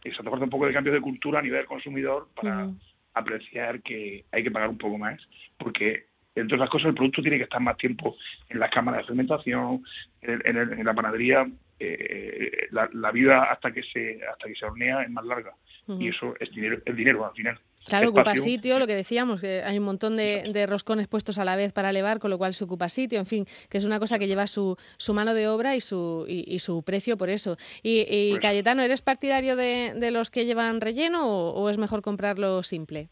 exacto, 0.03 0.31
falta 0.31 0.45
un 0.45 0.50
poco 0.51 0.67
de 0.67 0.74
cambio 0.74 0.93
de 0.93 1.01
cultura 1.01 1.39
a 1.39 1.41
nivel 1.41 1.65
consumidor 1.65 2.29
para 2.36 2.69
apreciar 3.13 3.81
que 3.81 4.25
hay 4.31 4.43
que 4.43 4.51
pagar 4.51 4.69
un 4.69 4.77
poco 4.77 4.98
más, 4.98 5.19
porque 5.57 6.08
entre 6.39 6.55
otras 6.55 6.69
cosas 6.69 6.89
el 6.89 6.96
producto 6.96 7.22
tiene 7.22 7.38
que 7.38 7.43
estar 7.43 7.62
más 7.62 7.77
tiempo 7.77 8.15
en 8.50 8.60
las 8.60 8.72
cámaras 8.72 9.01
de 9.01 9.08
fermentación, 9.08 9.84
en, 10.22 10.58
en 10.58 10.86
la 10.86 10.93
panadería 10.93 11.46
eh, 11.81 12.67
la, 12.72 13.12
vida 13.12 13.43
hasta 13.43 13.72
que 13.72 13.81
se 13.84 14.19
hasta 14.29 14.48
que 14.48 14.55
se 14.55 14.65
hornea 14.65 15.01
es 15.03 15.10
más 15.10 15.25
larga. 15.25 15.53
Y 15.88 16.10
eso 16.10 16.36
es 16.39 16.51
dinero 16.51 16.77
el 16.86 16.96
dinero 16.96 17.25
al 17.25 17.34
final. 17.34 17.58
Claro, 17.86 18.10
ocupa 18.10 18.36
sitio, 18.36 18.77
lo 18.77 18.86
que 18.86 18.93
decíamos, 18.93 19.41
que 19.41 19.63
hay 19.63 19.79
un 19.79 19.86
montón 19.86 20.17
de, 20.17 20.65
roscones 20.67 21.08
puestos 21.08 21.39
a 21.39 21.46
la 21.46 21.55
vez 21.55 21.74
para 21.74 21.89
elevar, 21.89 22.19
con 22.19 22.29
lo 22.29 22.38
cual 22.38 22.53
se 22.53 22.65
ocupa 22.65 22.89
sitio, 22.89 23.17
en 23.17 23.25
fin, 23.25 23.46
que 23.69 23.79
es 23.79 23.86
una 23.86 23.98
cosa 23.98 24.19
que 24.19 24.27
lleva 24.27 24.46
su, 24.46 24.77
su 24.98 25.13
mano 25.13 25.34
de 25.34 25.48
obra 25.48 25.75
y 25.75 25.81
su, 25.81 26.25
y, 26.27 26.60
su 26.60 26.84
precio 26.84 27.17
por 27.17 27.29
eso. 27.29 27.58
Y, 27.81 28.31
pues 28.31 28.41
Cayetano, 28.41 28.84
¿eres 28.84 29.01
partidario 29.01 29.55
de, 29.55 29.93
de, 29.96 30.12
los 30.12 30.29
que 30.29 30.46
llevan 30.46 30.81
relleno 30.81 31.25
o, 31.25 31.69
es 31.69 31.79
mejor 31.79 32.03
comprarlo 32.03 32.62
simple? 32.62 33.10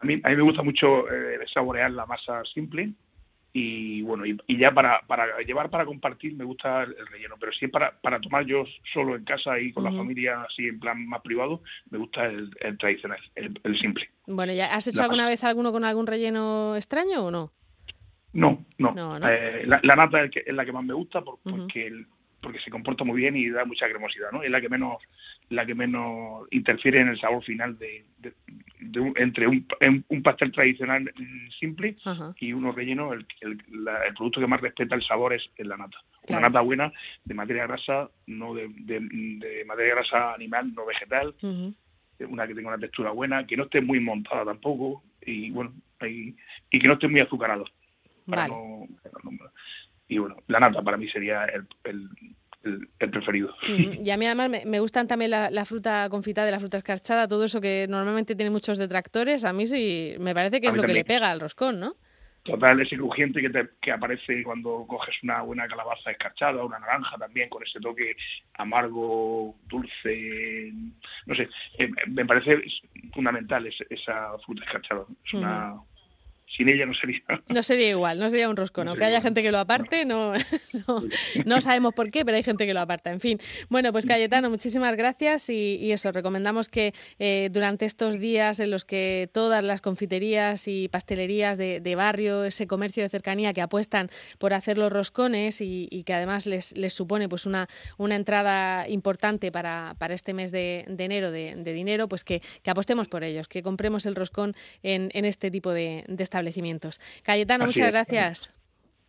A 0.00 0.06
mí, 0.06 0.20
a 0.22 0.28
mí 0.28 0.36
me 0.36 0.42
gusta 0.42 0.62
mucho 0.62 1.10
eh, 1.10 1.38
saborear 1.52 1.90
la 1.90 2.06
masa 2.06 2.42
simple, 2.52 2.92
y 3.58 4.02
bueno, 4.02 4.26
y, 4.26 4.36
ya 4.58 4.70
para, 4.70 5.00
para 5.06 5.40
llevar 5.40 5.70
para 5.70 5.86
compartir 5.86 6.36
me 6.36 6.44
gusta 6.44 6.82
el, 6.82 6.94
relleno, 7.10 7.36
pero 7.40 7.52
si 7.52 7.64
es 7.64 7.70
para, 7.70 7.98
para 8.02 8.20
tomar 8.20 8.44
yo 8.44 8.64
solo 8.92 9.16
en 9.16 9.24
casa 9.24 9.58
y 9.58 9.72
con 9.72 9.84
la 9.84 9.92
familia 9.92 10.42
así 10.42 10.68
en 10.68 10.78
plan 10.78 11.08
más 11.08 11.22
privado, 11.22 11.62
me 11.90 11.96
gusta 11.96 12.26
el, 12.26 12.50
tradicional, 12.78 13.18
el, 13.34 13.78
simple. 13.78 14.10
Bueno, 14.26 14.52
¿ya 14.52 14.74
has 14.74 14.86
hecho 14.86 15.02
alguna 15.02 15.26
vez 15.26 15.42
alguno 15.42 15.72
con 15.72 15.86
algún 15.86 16.06
relleno 16.06 16.76
extraño 16.76 17.24
o 17.24 17.30
no? 17.30 17.50
No, 18.34 18.66
no. 18.76 19.16
Eh, 19.26 19.64
la, 19.64 19.80
nata 19.80 20.24
es, 20.24 20.54
la 20.54 20.66
que 20.66 20.72
más 20.72 20.84
me 20.84 20.92
gusta 20.92 21.22
porque 21.22 21.86
el, 21.86 22.06
porque 22.46 22.60
se 22.60 22.70
comporta 22.70 23.02
muy 23.02 23.20
bien 23.20 23.36
y 23.36 23.50
da 23.50 23.64
mucha 23.64 23.88
cremosidad, 23.88 24.30
¿no? 24.30 24.40
Es 24.40 24.50
la 24.52 24.60
que 24.60 24.68
menos 24.68 25.02
la 25.48 25.66
que 25.66 25.74
menos 25.74 26.46
interfiere 26.52 27.00
en 27.00 27.08
el 27.08 27.18
sabor 27.18 27.42
final 27.42 27.76
de, 27.76 28.04
entre 29.16 29.48
un, 29.48 29.66
un, 30.06 30.22
pastel 30.22 30.52
tradicional 30.52 31.12
simple 31.58 31.96
y 32.38 32.52
uno 32.52 32.70
relleno, 32.70 33.12
el, 33.12 33.26
el, 33.40 33.58
producto 34.14 34.40
que 34.40 34.46
más 34.46 34.60
respeta 34.60 34.94
el 34.94 35.02
sabor 35.02 35.34
es 35.34 35.42
la 35.58 35.76
nata. 35.76 35.98
Una 36.28 36.38
nata 36.42 36.60
buena 36.60 36.92
de 37.24 37.34
materia 37.34 37.66
grasa, 37.66 38.08
no 38.28 38.54
de, 38.54 38.68
de, 38.68 39.64
materia 39.66 39.96
grasa 39.96 40.32
animal, 40.32 40.72
no 40.72 40.86
vegetal, 40.86 41.34
una 42.20 42.46
que 42.46 42.54
tenga 42.54 42.68
una 42.68 42.78
textura 42.78 43.10
buena, 43.10 43.44
que 43.44 43.56
no 43.56 43.64
esté 43.64 43.80
muy 43.80 43.98
montada 43.98 44.44
tampoco 44.44 45.02
y 45.20 45.50
bueno, 45.50 45.72
y, 46.02 46.36
y 46.70 46.78
que 46.78 46.86
no 46.86 46.94
esté 46.94 47.08
muy 47.08 47.22
azucarado. 47.22 47.64
Para 48.24 48.46
no, 48.46 48.86
y 50.08 50.18
bueno, 50.18 50.36
la 50.46 50.60
nata 50.60 50.82
para 50.82 50.96
mí 50.96 51.08
sería 51.08 51.44
el, 51.46 51.66
el, 52.64 53.10
preferido. 53.10 53.54
Y 53.68 54.10
a 54.10 54.16
mí 54.16 54.26
además 54.26 54.64
me, 54.64 54.80
gustan 54.80 55.06
también 55.06 55.30
la, 55.30 55.64
fruta 55.64 56.08
confitada, 56.10 56.50
la 56.50 56.60
fruta 56.60 56.78
escarchada, 56.78 57.28
todo 57.28 57.44
eso 57.44 57.60
que 57.60 57.86
normalmente 57.88 58.34
tiene 58.34 58.50
muchos 58.50 58.78
detractores, 58.78 59.44
a 59.44 59.52
mí 59.52 59.66
sí 59.66 60.14
me 60.18 60.34
parece 60.34 60.60
que 60.60 60.68
es 60.68 60.74
lo 60.74 60.82
que 60.82 60.92
le 60.92 61.04
pega 61.04 61.30
al 61.30 61.40
roscón, 61.40 61.80
¿no? 61.80 61.94
Total, 62.42 62.80
ese 62.80 62.96
crujiente 62.96 63.42
que, 63.42 63.50
te, 63.50 63.68
que 63.82 63.90
aparece 63.90 64.44
cuando 64.44 64.86
coges 64.86 65.16
una 65.24 65.42
buena 65.42 65.66
calabaza 65.66 66.12
escarchada, 66.12 66.64
una 66.64 66.78
naranja 66.78 67.18
también, 67.18 67.48
con 67.48 67.60
ese 67.64 67.80
toque 67.80 68.14
amargo, 68.54 69.56
dulce, 69.66 70.72
no 71.26 71.34
sé, 71.34 71.48
eh, 71.78 71.90
me 72.06 72.24
parece 72.24 72.62
fundamental 73.12 73.66
esa 73.66 74.38
fruta 74.44 74.62
escarchada. 74.64 75.06
Es 75.24 75.34
una 75.34 75.74
sin 76.56 76.68
ella 76.68 76.86
no 76.86 76.94
sería. 76.94 77.20
No 77.48 77.62
sería 77.62 77.90
igual, 77.90 78.18
no 78.18 78.28
sería 78.30 78.48
un 78.48 78.56
roscón. 78.56 78.88
Aunque 78.88 79.04
haya 79.04 79.20
gente 79.20 79.42
que 79.42 79.50
lo 79.50 79.58
aparte, 79.58 80.04
no, 80.04 80.32
no, 81.44 81.60
sabemos 81.60 81.94
por 81.94 82.10
qué, 82.10 82.24
pero 82.24 82.36
hay 82.36 82.42
gente 82.42 82.66
que 82.66 82.74
lo 82.74 82.80
aparta. 82.80 83.10
En 83.10 83.20
fin. 83.20 83.38
Bueno, 83.68 83.92
pues 83.92 84.06
Cayetano, 84.06 84.48
muchísimas 84.48 84.96
gracias 84.96 85.50
y, 85.50 85.92
eso, 85.92 86.12
recomendamos 86.12 86.68
que 86.68 86.92
eh, 87.18 87.48
durante 87.52 87.84
estos 87.84 88.18
días 88.18 88.60
en 88.60 88.70
los 88.70 88.84
que 88.84 89.28
todas 89.32 89.62
las 89.62 89.80
confiterías 89.80 90.66
y 90.68 90.88
pastelerías 90.88 91.58
de, 91.58 91.94
barrio, 91.96 92.44
ese 92.44 92.66
comercio 92.66 93.02
de 93.02 93.08
cercanía 93.08 93.52
que 93.54 93.62
apuestan 93.62 94.08
por 94.38 94.52
hacer 94.52 94.76
los 94.76 94.92
roscones 94.92 95.60
y, 95.60 95.88
que 96.04 96.14
además 96.14 96.46
les, 96.46 96.76
les, 96.76 96.92
supone 96.92 97.28
pues 97.28 97.46
una, 97.46 97.68
una 97.96 98.16
entrada 98.16 98.88
importante 98.88 99.50
para, 99.50 99.94
para 99.98 100.14
este 100.14 100.34
mes 100.34 100.52
de, 100.52 100.84
enero 100.98 101.30
de, 101.30 101.56
dinero, 101.72 102.08
pues 102.08 102.22
que, 102.22 102.40
que, 102.62 102.70
apostemos 102.70 103.08
por 103.08 103.24
ellos, 103.24 103.48
que 103.48 103.62
compremos 103.62 104.06
el 104.06 104.14
roscón 104.14 104.54
en, 104.82 105.10
en 105.14 105.24
este 105.24 105.50
tipo 105.50 105.72
de, 105.72 106.04
de 106.06 106.22
establecimientos. 106.22 106.45
Cayetano, 107.22 107.66
muchas 107.66 107.90
gracias. 107.90 108.54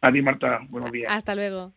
A 0.01 0.11
ti, 0.11 0.21
Marta. 0.21 0.59
Buenos 0.69 0.91
días. 0.91 1.11
Hasta 1.11 1.35
luego. 1.35 1.73